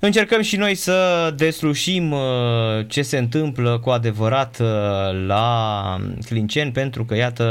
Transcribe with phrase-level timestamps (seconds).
[0.00, 2.20] Încercăm și noi să deslușim uh,
[2.86, 4.66] ce se întâmplă cu adevărat uh,
[5.26, 7.44] la Clinceni, pentru că, iată,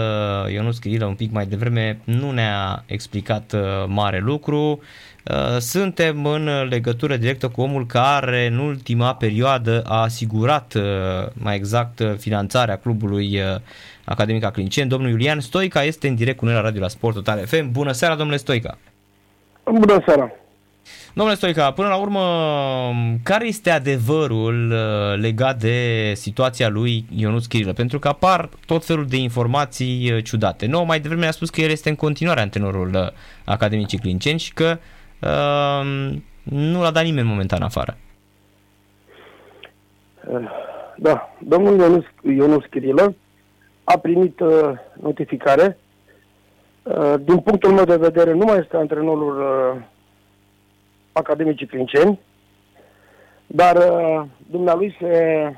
[0.51, 4.81] Ionus Chirilă un pic mai devreme nu ne-a explicat uh, mare lucru.
[5.59, 10.73] Suntem în legătură directă cu omul care în ultima perioadă a asigurat
[11.33, 13.41] mai exact finanțarea clubului
[14.05, 14.89] Academica Clinceni.
[14.89, 17.71] Domnul Iulian Stoica este în direct cu noi la Radio la Sport Total FM.
[17.71, 18.77] Bună seara, domnule Stoica!
[19.63, 20.31] Bună seara!
[21.13, 22.21] Domnule Stoica, până la urmă,
[23.23, 27.73] care este adevărul uh, legat de situația lui Ionuț Chirilă?
[27.73, 30.65] Pentru că apar tot felul de informații uh, ciudate.
[30.65, 33.07] Nu, mai devreme a spus că el este în continuare antenorul uh,
[33.45, 34.77] Academicii Clinceni și că
[35.21, 37.97] uh, nu l-a dat nimeni momentan afară.
[40.97, 43.15] Da, domnul Ionuț, Ionuț Chirilă
[43.83, 44.69] a primit uh,
[45.01, 45.77] notificare.
[46.83, 49.81] Uh, din punctul meu de vedere, nu mai este antrenorul uh,
[51.17, 52.19] academicii clinceni,
[53.47, 55.53] dar uh, dumnealui se,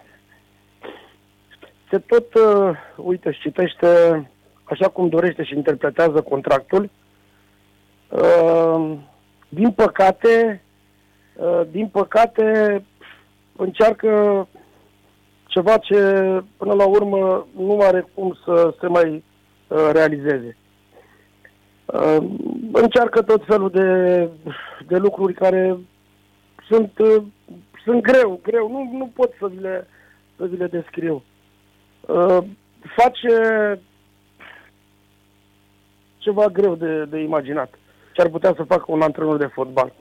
[1.90, 3.88] se tot, uh, uite, și citește
[4.64, 6.90] așa cum dorește și interpretează contractul.
[8.10, 8.98] Uh,
[9.50, 10.62] din păcate,
[11.36, 12.84] uh, din păcate,
[13.56, 14.48] încearcă
[15.46, 16.02] ceva ce
[16.58, 19.24] până la urmă nu are cum să se mai
[19.68, 20.58] uh, realizeze.
[21.86, 22.18] Uh,
[22.72, 24.30] încearcă tot felul de,
[24.90, 25.78] de lucruri care
[26.68, 27.24] sunt, uh,
[27.84, 29.88] sunt greu, greu, nu, nu pot să vi le,
[30.38, 31.24] să vi le descriu.
[32.02, 32.38] Uh,
[32.96, 33.34] face
[36.18, 37.74] ceva greu de, de imaginat.
[38.14, 39.94] Ce ar putea să facă un antrenor de fotbal.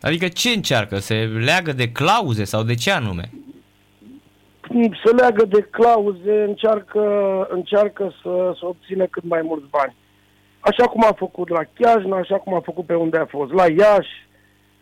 [0.00, 0.98] Adică ce încearcă?
[0.98, 3.30] Se leagă de clauze sau de ce anume?
[5.04, 7.02] Se leagă de clauze, încearcă,
[7.50, 9.94] încearcă să, să obțină cât mai mulți bani
[10.68, 13.66] așa cum a făcut la Chiajna, așa cum a făcut pe unde a fost, la
[13.70, 14.14] Iași,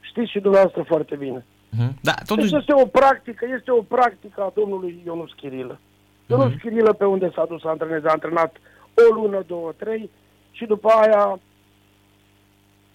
[0.00, 1.44] știți și dumneavoastră foarte bine.
[1.44, 1.92] Uh-huh.
[2.00, 2.50] Da, totuși...
[2.50, 5.74] Deci este o practică, este o practică a domnului Ionus Chirilă.
[5.74, 6.28] Uh-huh.
[6.28, 8.56] Ionus Chirilă pe unde s-a dus să antreneze, a antrenat
[8.94, 10.10] o lună, două, trei
[10.50, 11.38] și după aia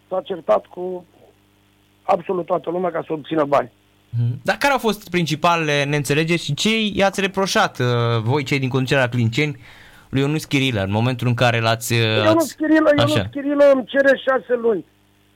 [0.09, 1.06] s-a certat cu
[2.03, 3.68] absolut toată lumea ca să obțină bani.
[3.68, 4.41] Uh-huh.
[4.44, 7.85] Dar care au fost principalele neînțelegeri și ce i-ați reproșat uh,
[8.24, 9.59] voi cei din conducerea Clinceni
[10.09, 11.93] lui Ionuț Chirilă în momentul în care l-ați...
[12.25, 14.85] Ionuț Chirilă, Ionuț Chirilă îmi cere șase luni.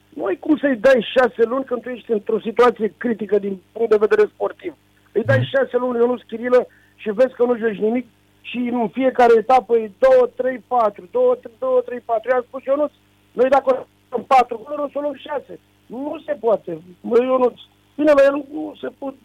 [0.10, 3.90] Nu ai cum să-i dai șase luni când tu ești într-o situație critică din punct
[3.90, 4.74] de vedere sportiv.
[5.12, 5.44] Îi dai mm.
[5.44, 8.06] șase luni Ionuț Chirilă și vezi că nu joci nimic
[8.42, 12.30] și în fiecare etapă e 2, 3, 4, 2, 2 3, 4.
[12.30, 12.92] I-am spus Ionuț,
[13.32, 15.60] noi dacă în 4 goluri o să luăm 6.
[15.86, 16.82] Nu se poate.
[17.02, 17.58] Mă, Ionuț,
[17.96, 19.16] bine, la el nu se pot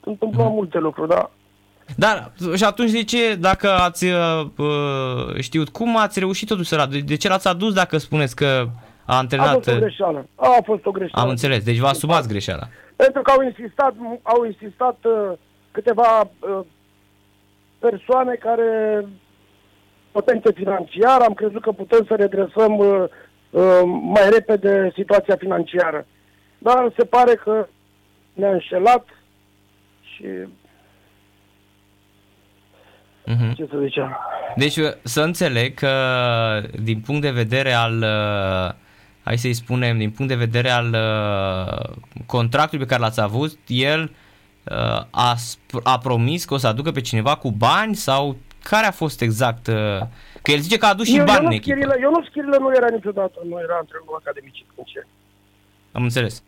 [0.00, 0.52] întâmpla mm.
[0.52, 1.30] multe lucruri, dar
[1.96, 6.86] dar și atunci de ce, dacă ați uh, uh știut, cum ați reușit totuși să
[6.90, 8.66] De, de ce l-ați adus dacă spuneți că
[9.04, 9.46] a antrenat...
[9.46, 10.26] A fost o greșeală.
[10.34, 11.24] A fost o greșeală.
[11.24, 12.68] Am înțeles, deci vă asumați greșeala.
[12.96, 15.32] Pentru că au insistat, au insistat uh,
[15.70, 16.60] câteva uh,
[17.78, 19.04] persoane care
[20.10, 23.04] potențe financiară, am crezut că putem să redresăm uh,
[23.50, 26.06] uh, mai repede situația financiară.
[26.58, 27.66] Dar se pare că
[28.32, 29.06] ne-a înșelat
[30.00, 30.24] și
[33.30, 33.54] Uh-huh.
[33.54, 34.18] Ce să zicem?
[34.56, 35.92] Deci să înțeleg că
[36.82, 38.74] din punct de vedere al uh,
[39.22, 41.96] hai să-i spunem, din punct de vedere al uh,
[42.26, 44.02] contractului pe care l-ați avut, el
[44.64, 45.34] uh, a,
[45.82, 49.64] a promis că o să aducă pe cineva cu bani sau care a fost exact?
[50.42, 51.74] Că el zice că a adus și eu, bani eu în echipă.
[51.74, 54.54] Chirilă, eu nu Chirilă nu era niciodată, nu era antrenor academic
[55.92, 56.42] Am înțeles.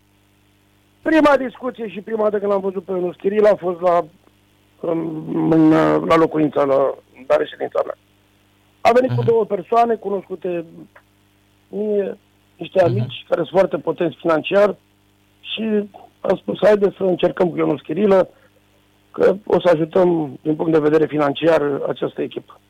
[1.03, 4.04] Prima discuție și prima dată când l-am văzut pe Ionus Chirilă a fost la
[4.82, 5.70] în, în,
[6.04, 6.94] la locuința, la,
[7.26, 7.98] la reședința mea.
[8.81, 9.15] A venit uh-huh.
[9.15, 9.31] cu mhm.
[9.31, 10.65] două persoane cunoscute
[11.69, 12.19] mie,
[12.56, 12.87] niște uh-huh.
[12.87, 14.76] amici care sunt foarte potenți financiar
[15.41, 15.88] și
[16.21, 18.28] a spus, haide să încercăm cu Ionus Chirilă,
[19.10, 22.60] că o să ajutăm din punct de vedere financiar această echipă.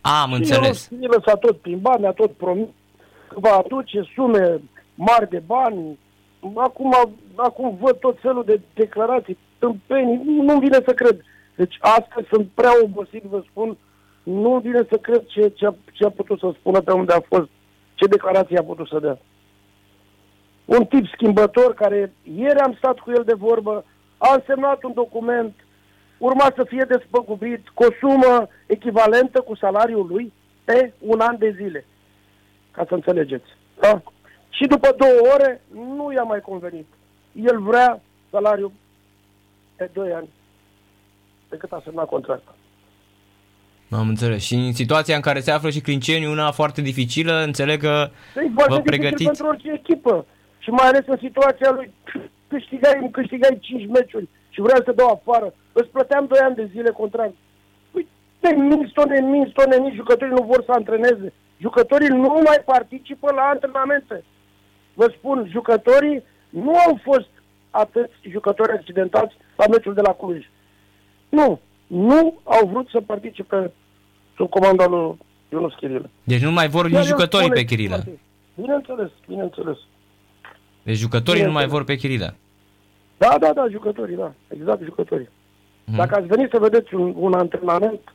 [0.00, 0.88] Am și înțeles.
[1.00, 2.66] Ionus s-a tot plimbat, ne-a tot promis
[3.28, 4.60] că va aduce sume
[4.94, 5.98] mari de bani.
[6.54, 6.94] Acum,
[7.36, 11.24] acum văd tot felul de declarații tâmpenii, nu-mi vine să cred.
[11.54, 13.76] Deci astăzi sunt prea obosit, vă spun,
[14.22, 17.20] nu vine să cred ce, ce, a, ce a putut să spună pe unde a
[17.20, 17.48] fost,
[17.94, 19.18] ce declarație a putut să dea.
[20.64, 23.84] Un tip schimbător care ieri am stat cu el de vorbă,
[24.16, 25.54] a semnat un document,
[26.18, 30.32] urma să fie despăgubit cu o sumă echivalentă cu salariul lui
[30.64, 31.86] pe un an de zile.
[32.70, 33.48] Ca să înțelegeți.
[33.80, 34.02] Da?
[34.48, 35.60] Și după două ore
[35.96, 36.86] nu i-a mai convenit.
[37.32, 38.00] El vrea
[38.30, 38.72] salariul
[39.76, 40.28] pe 2 ani
[41.48, 42.54] de cât a semnat contractul.
[43.90, 44.42] Am înțeles.
[44.42, 48.52] Și în situația în care se află și Clinceni, una foarte dificilă, înțeleg că păi,
[48.68, 49.24] vă pregătiți...
[49.24, 50.26] pentru orice echipă.
[50.58, 51.92] Și mai ales în situația lui
[52.48, 56.70] câștigai, câștigai 5 meciuri și vreau să te dau afară, îți plăteam 2 ani de
[56.72, 57.34] zile contract.
[57.90, 58.06] Păi,
[58.40, 61.32] ne minți, tot ne minți, tot ne minți, jucătorii nu vor să antreneze.
[61.58, 64.24] Jucătorii nu mai participă la antrenamente.
[64.94, 67.30] Vă spun, jucătorii nu au fost
[67.72, 70.44] atât jucători accidentați la meciul de la Cluj.
[71.28, 73.72] Nu, nu au vrut să participe
[74.36, 75.16] sub comanda lui
[75.48, 76.10] Ionus Chirilă.
[76.24, 78.04] Deci nu mai vor nici jucătorii pe Chirilă.
[78.54, 79.76] Bineînțeles, bineînțeles.
[80.82, 82.34] Deci jucătorii nu mai vor pe Chirilă.
[83.18, 84.32] Da, da, da, jucătorii, da.
[84.48, 85.28] Exact, jucătorii.
[85.84, 85.96] Hmm.
[85.96, 88.14] Dacă ați venit să vedeți un, un antrenament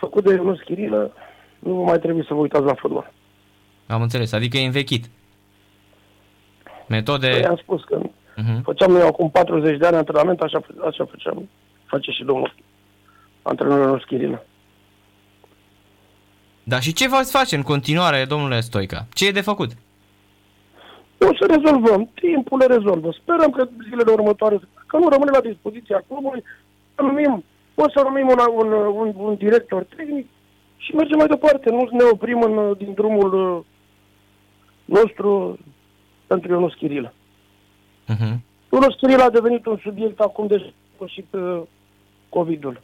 [0.00, 1.12] făcut de Ionus Chirilă,
[1.58, 3.12] nu mai trebuie să vă uitați la fotbal.
[3.86, 5.04] Am înțeles, adică e învechit.
[6.94, 7.28] Metode...
[7.28, 8.60] Păi am spus că uh-huh.
[8.62, 11.48] făceam noi acum 40 de ani antrenament, așa, așa făceam,
[11.86, 12.54] face și domnul
[13.42, 14.44] antrenorul Ionus Chirilă.
[16.64, 19.06] Da, și ce v-ați face în continuare, domnule Stoica?
[19.12, 19.70] Ce e de făcut?
[21.18, 22.10] O să rezolvăm.
[22.14, 23.08] Timpul le rezolvă.
[23.20, 24.56] Sperăm că zilele următoare,
[24.86, 26.42] că nu rămâne la dispoziția clubului,
[26.94, 30.26] să numim, o să numim un, un, un, un director tehnic
[30.76, 31.70] și mergem mai departe.
[31.70, 33.64] Nu ne oprim în, din drumul uh,
[34.84, 35.58] nostru
[36.32, 37.12] pentru Ionus Chirilă.
[38.12, 38.34] Uh-huh.
[38.72, 40.72] Ionus Chirilă a devenit un subiect acum de
[41.06, 41.38] și pe
[42.28, 42.80] COVID-ul.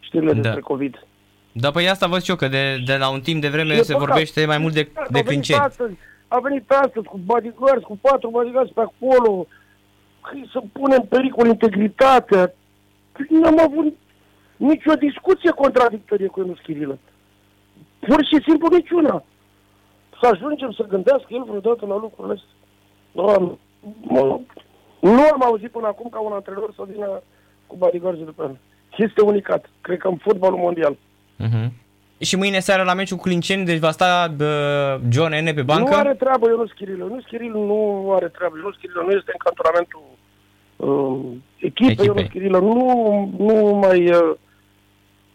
[0.00, 0.40] Știrile da.
[0.40, 1.06] despre COVID.
[1.52, 3.82] Da, păi asta văd și eu, că de, de la un timp de vreme e
[3.82, 4.06] se păcat.
[4.06, 5.60] vorbește mai mult de, de clinceni.
[6.28, 9.46] A venit astăzi cu bodyguards, cu patru bodyguards pe acolo,
[10.52, 12.54] să punem în pericol integritatea.
[13.28, 13.96] Nu am avut
[14.56, 16.98] nicio discuție contradictorie cu Ionus Chirilă.
[17.98, 19.24] Pur și simplu niciuna.
[20.20, 22.57] Să ajungem să gândească el vreodată la lucrurile astea.
[23.12, 23.58] Nu am,
[25.00, 27.22] nu am auzit până acum ca un antrenor să vină
[27.66, 28.58] cu bodyguards după el.
[28.96, 30.96] Este unicat, cred că în fotbalul mondial.
[31.44, 31.68] Uh-huh.
[32.18, 35.90] Și mâine seara la meciul cu Linceni, deci va sta uh, John N pe bancă?
[35.90, 37.04] Nu are treabă Ionus Chirilă.
[37.04, 38.56] Ionus Chirilă nu are treabă.
[38.56, 40.02] Ionus Chirilă nu este în cantonamentul
[40.76, 41.90] uh, echipei.
[41.90, 42.06] echipei.
[42.06, 44.10] Ionus Chirilă nu, nu mai...
[44.10, 44.34] Uh,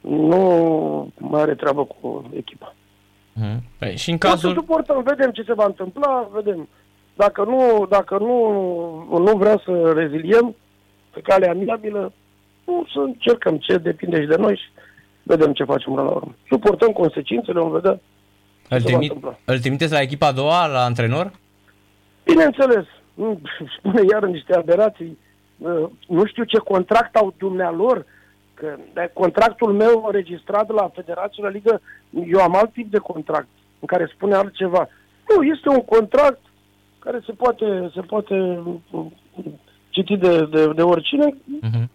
[0.02, 2.75] nu mai are treabă cu echipa.
[2.75, 3.58] Uh-huh.
[3.80, 4.50] Păi, și în cazul...
[4.50, 6.68] O să suportăm, vedem ce se va întâmpla, vedem.
[7.15, 10.56] Dacă nu, dacă nu, nu vrea să reziliem
[11.13, 12.13] pe calea amiabilă,
[12.65, 14.81] nu să încercăm ce depinde și de noi și
[15.24, 16.36] vedem ce facem până la urmă.
[16.48, 18.00] Suportăm consecințele, vom vedea
[18.69, 19.13] îl, trimit,
[19.45, 21.31] îl trimiteți la echipa a doua, la antrenor?
[22.24, 22.86] Bineînțeles.
[23.77, 25.18] Spune iar niște aberații.
[26.07, 28.06] Nu știu ce contract au dumnealor,
[28.54, 31.81] că de contractul meu înregistrat la Federația la Ligă,
[32.27, 33.48] eu am alt tip de contract
[33.80, 34.89] în care spune altceva.
[35.30, 36.39] Nu, este un contract
[37.04, 38.64] care se poate, se poate
[39.90, 41.28] citi de, de, de oricine.
[41.30, 41.86] Uh-huh.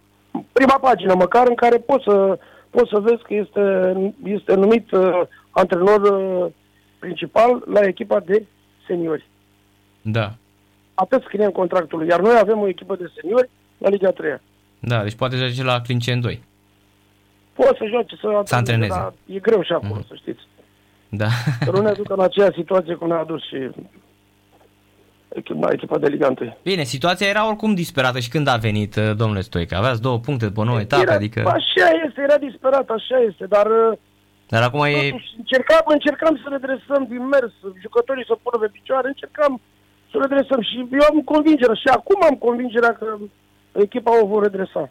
[0.52, 2.38] Prima pagină măcar în care poți să
[2.70, 3.62] poți să vezi că este,
[4.25, 5.20] este numit uh,
[5.50, 6.52] antrenor uh,
[6.99, 8.46] principal la echipa de
[8.87, 9.28] seniori.
[10.02, 10.34] Da.
[10.94, 14.37] Atât scrie în contractul Iar noi avem o echipă de seniori la Liga 3
[14.78, 16.43] Da, deci poate joace la Clincen 2.
[17.52, 18.88] Poate să joace, să, să antreneze.
[18.88, 20.08] Dar e greu și acolo, mm-hmm.
[20.08, 20.40] să știți.
[21.08, 21.28] Da.
[21.64, 23.70] Să nu ne aducă în aceea situație cum ne-a adus și
[25.38, 26.56] echipa, echipa de Liga 1.
[26.62, 29.76] Bine, situația era oricum disperată și când a venit, uh, domnule Stoica?
[29.76, 31.40] Aveați două puncte după nouă etape, adică...
[31.40, 33.67] Așa este, era disperată, așa este, dar...
[33.67, 33.99] Uh,
[34.49, 35.12] dar acum e...
[35.38, 39.61] Încercam, încercam să redresăm din mers, jucătorii să pună pe picioare, încercam
[40.11, 43.17] să redresăm și eu am convingerea și acum am convingerea că
[43.73, 44.90] echipa o vor redresa.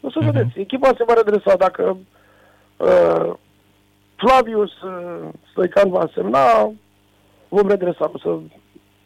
[0.00, 0.24] O să uh-huh.
[0.24, 1.96] vedeți, echipa se va redresa dacă
[2.76, 3.32] uh,
[4.16, 6.72] Flavius uh, Stoican va semna,
[7.48, 8.28] vom redresa, o să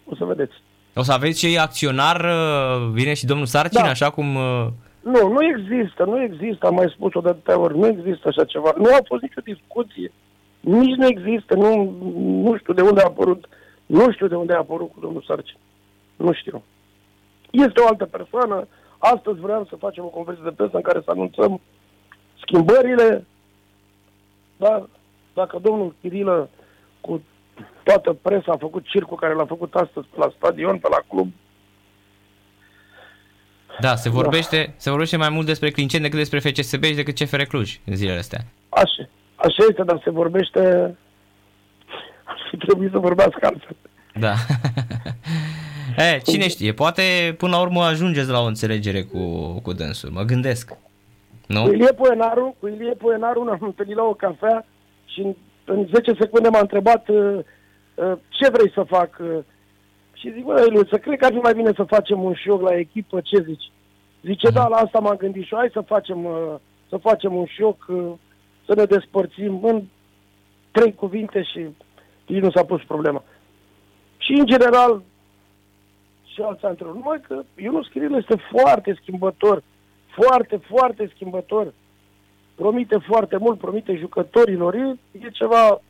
[0.08, 0.54] o să vedeți.
[0.98, 3.88] O să aveți și acționar, uh, vine și domnul Sarcin, da.
[3.88, 4.34] așa cum...
[4.34, 4.66] Uh,
[5.02, 8.72] nu, nu există, nu există, am mai spus-o de atâtea ori, nu există așa ceva.
[8.76, 10.12] Nu a fost nicio discuție,
[10.60, 11.96] nici nu există, nu,
[12.42, 13.48] nu știu de unde a apărut,
[13.86, 15.56] nu știu de unde a apărut cu domnul Sarcin.
[16.16, 16.62] Nu știu.
[17.50, 21.10] Este o altă persoană, astăzi vreau să facem o conferință de presă în care să
[21.10, 21.60] anunțăm
[22.40, 23.26] schimbările,
[24.56, 24.88] dar
[25.34, 26.50] dacă domnul Chirilă
[27.00, 27.22] cu
[27.88, 31.28] toată presa a făcut circul care l-a făcut astăzi pe la stadion, pe la club.
[33.80, 34.72] Da, se vorbește, da.
[34.76, 38.18] se vorbește mai mult despre Clinceni decât despre FCSB și decât CFR Cluj în zilele
[38.18, 38.40] astea.
[38.68, 40.60] Așa, așa este, dar se vorbește...
[42.24, 43.76] Ar fi trebuit să vorbească altfel.
[44.14, 44.34] Da.
[46.14, 50.22] e, cine știe, poate până la urmă ajungeți la o înțelegere cu, cu dânsul, mă
[50.22, 50.76] gândesc.
[51.46, 51.62] Nu?
[51.62, 54.66] Cu Ilie Poenaru, cu Ilie Poenaru ne-am întâlnit la o cafea
[55.04, 57.44] și în, în 10 secunde m-a întrebat uh, Uh,
[58.28, 59.18] ce vrei să fac?
[59.20, 59.38] Uh,
[60.12, 62.76] și zic, băi, să cred că ar fi mai bine să facem un show la
[62.76, 63.70] echipă, ce zici?
[64.22, 66.54] Zice, da, la asta m-am gândit și hai să facem, uh,
[66.88, 67.78] să facem un show,
[68.64, 69.82] să ne despărțim în
[70.70, 71.66] trei cuvinte și
[72.26, 73.24] nici nu s-a pus problema.
[74.16, 75.02] Și în general,
[76.36, 76.96] și alți antrenori.
[76.96, 79.62] Numai că Ionus Chirilă este foarte schimbător.
[80.06, 81.72] Foarte, foarte schimbător.
[82.54, 84.74] Promite foarte mult, promite jucătorilor.
[84.74, 85.80] E, e ceva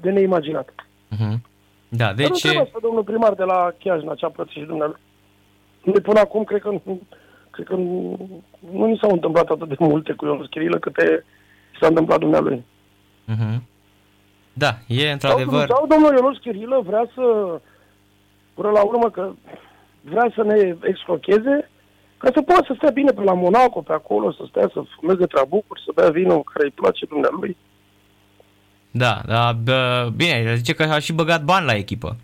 [0.00, 0.74] de neimaginat.
[1.14, 1.38] Uh-huh.
[1.88, 2.42] Da, deci...
[2.42, 5.00] Dar nu trebuie domnul primar de la Chiajna ce a plătit și dumneavoastră.
[5.84, 7.00] De până acum, cred că nu,
[7.50, 8.16] cred că nu,
[8.72, 11.24] nu ni s-au întâmplat atât de multe cu Ionus Chirilă câte
[11.80, 12.64] s-a întâmplat dumnealui.
[13.28, 13.60] Uh-huh.
[14.52, 15.66] Da, e într-adevăr...
[15.66, 17.60] Sau, sau domnul Ionus Chirilă vrea să,
[18.54, 19.32] până la urmă, că
[20.00, 21.70] vrea să ne excrocheze
[22.18, 25.26] ca să poată să stea bine pe la Monaco, pe acolo, să stea să fumeze
[25.26, 27.56] trabucuri, să bea vinul care îi place dumnealui.
[28.90, 32.16] Da, da, bă, bine, zice că a și băgat bani la echipă.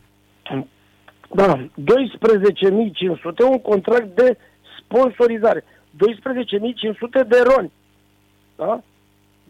[1.34, 1.68] Da, 12.500,
[3.50, 4.38] un contract de
[4.80, 5.64] sponsorizare.
[5.64, 5.66] 12.500
[7.28, 7.72] de roni.
[8.56, 8.82] Da?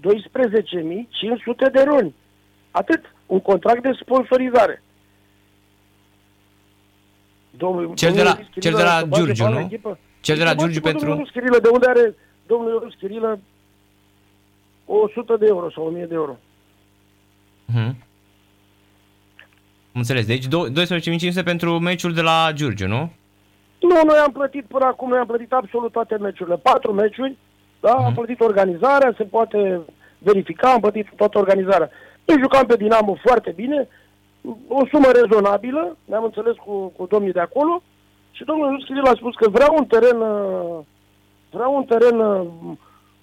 [0.01, 2.15] 12.500 de roni.
[2.71, 3.15] Atât.
[3.27, 4.83] Un contract de sponsorizare.
[7.51, 9.59] Domnul, cel, de la, cel de la Giurgiu, nu?
[9.59, 9.99] Echipă.
[10.21, 11.07] Cel de la Giurgiu pentru...
[11.07, 12.15] Domnul Schirilă, de unde are
[12.47, 13.39] domnul Ionuț Chirilă
[14.85, 16.39] 100 de euro sau 1000 de euro.
[17.73, 17.97] Hmm.
[19.93, 20.27] Înțeles.
[20.27, 23.13] Deci 12.500 pentru meciul de la Giurgiu, nu?
[23.81, 26.57] Nu, noi am plătit până acum, noi am plătit absolut toate meciurile.
[26.57, 27.37] Patru meciuri,
[27.81, 27.95] da?
[27.95, 28.05] Hmm.
[28.05, 29.81] Am plătit organizarea, se poate
[30.19, 31.91] verifica, am plătit toată organizarea.
[32.25, 33.89] Noi jucam pe Dinamo foarte bine,
[34.69, 37.83] o sumă rezonabilă, ne-am înțeles cu, cu domnii de acolo
[38.31, 40.19] și domnul Schiril a spus că vrea un teren,
[41.51, 42.17] vrea un teren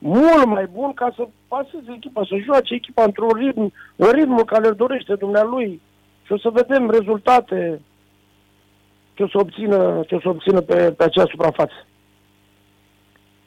[0.04, 4.68] mult mai bun ca să paseze echipa, să joace echipa într-un ritm, în ritmul care
[4.68, 5.82] îl dorește dumnealui
[6.26, 7.82] și o să vedem rezultate
[9.14, 11.86] ce o să obțină, ce o să obțină pe, pe acea suprafață.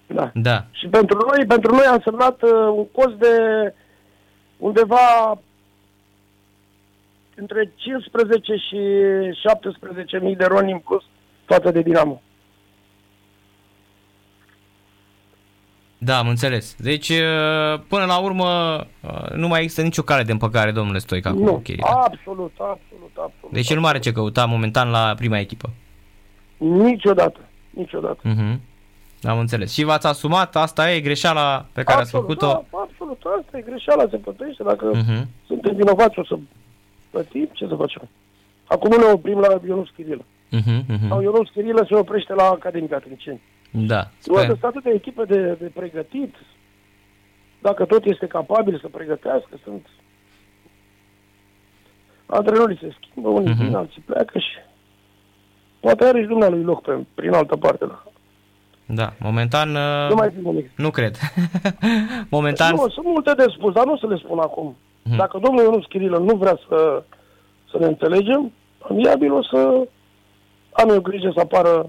[0.07, 0.31] Da.
[0.35, 0.65] da.
[0.71, 3.35] Și pentru noi, pentru noi a însemnat uh, un cost de
[4.57, 5.39] undeva
[7.35, 8.81] între 15 și
[9.41, 11.05] 17 mii de roni în plus
[11.45, 12.23] față de Dinamo.
[16.05, 16.77] Da, am înțeles.
[16.79, 18.47] Deci, uh, până la urmă,
[19.01, 21.87] uh, nu mai există nicio cale de împăcare, domnule Stoica, cu nu, okay, da?
[21.87, 23.53] absolut, absolut, absolut.
[23.53, 25.71] Deci el nu are ce căuta momentan la prima echipă.
[26.57, 28.19] Niciodată, niciodată.
[28.25, 28.59] Uh-huh.
[29.23, 29.73] Am înțeles.
[29.73, 32.67] Și v-ați asumat, asta e greșeala pe care absolut, ați făcut-o?
[32.71, 34.63] Da, absolut, asta e greșeala, se plătește.
[34.63, 35.23] Dacă uh-huh.
[35.47, 36.39] suntem vinovați, o să
[37.11, 38.09] plătim, ce să facem?
[38.65, 40.25] Acum nu ne oprim la Ionus Chirilă.
[40.53, 41.09] Uh-huh, uh-huh.
[41.09, 43.41] Sau Ionus Chirilă se oprește la Academica Trinceni.
[43.77, 44.11] Da.
[44.25, 46.35] Nu sunt atâtea echipe de, de pregătit.
[47.61, 49.87] Dacă tot este capabil să pregătească, sunt...
[52.27, 53.65] Antrenorii se schimbă, unii uh-huh.
[53.65, 54.53] vin, alții pleacă și...
[55.81, 57.85] Poate are și dumnealui loc pe, prin altă parte.
[57.87, 58.03] Da.
[58.87, 59.69] Da, momentan
[60.09, 60.71] nu, mai nimic.
[60.77, 61.17] nu cred.
[62.37, 62.75] momentan...
[62.75, 64.77] Nu, sunt multe de spus, dar nu să le spun acum.
[65.03, 65.17] Hmm.
[65.17, 67.03] Dacă domnul Ionuț Chirilă nu vrea să,
[67.71, 69.89] să ne înțelegem, amiabil o să
[70.73, 71.89] am eu grijă să apară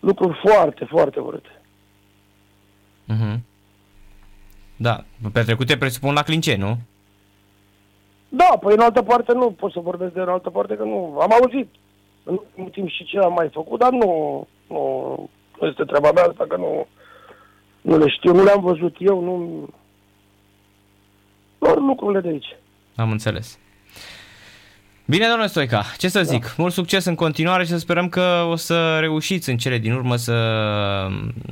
[0.00, 1.60] lucruri foarte, foarte urâte.
[3.08, 3.40] Mm-hmm.
[4.76, 6.78] Da, petrecute presupun la clince, nu?
[8.28, 11.18] Da, păi în altă parte nu pot să vorbesc de în altă parte, că nu.
[11.20, 11.68] Am auzit
[12.22, 15.30] în ultimul timp și ce am mai făcut, dar nu, nu,
[15.60, 16.86] nu este treaba mea asta, că nu,
[17.80, 19.68] nu le știu, nu le-am văzut eu, nu...
[21.58, 22.56] Doar lucrurile de aici.
[22.96, 23.58] Am înțeles.
[25.10, 26.48] Bine, domnule Stoica, ce să zic, da.
[26.56, 30.16] mult succes în continuare și să sperăm că o să reușiți în cele din urmă
[30.16, 30.36] să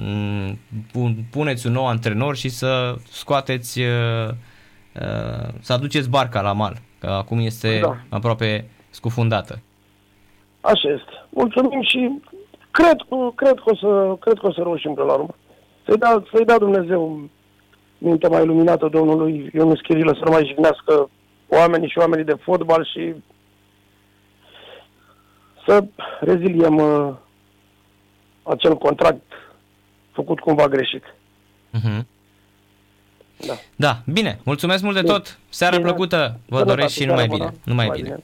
[0.00, 0.58] mm,
[1.30, 4.28] puneți un nou antrenor și să scoateți, uh,
[4.94, 7.96] uh, să aduceți barca la mal, că acum este da.
[8.08, 9.58] aproape scufundată.
[10.60, 11.26] Așa este.
[11.28, 12.20] Mulțumim și
[12.70, 12.96] cred,
[13.34, 15.34] cred, că, o să, cred că o să reușim până la urmă.
[15.86, 17.28] Să-i dea, să-i dea Dumnezeu
[17.98, 21.10] mintea mai luminată domnului Ionuț Chirilă să nu mai jignească
[21.48, 23.14] oamenii și oamenii de fotbal și
[25.66, 25.84] să
[26.20, 27.14] reziliem uh,
[28.42, 29.22] acel contract
[30.12, 31.02] făcut cumva greșit.
[31.78, 32.04] Uh-huh.
[33.46, 33.54] Da.
[33.76, 34.38] da, bine.
[34.44, 35.38] Mulțumesc mult de tot.
[35.48, 35.88] Seara bine.
[35.88, 36.40] plăcută.
[36.48, 37.52] Vă doresc și numai bine.
[37.64, 38.02] Numai bine.
[38.02, 38.22] bine.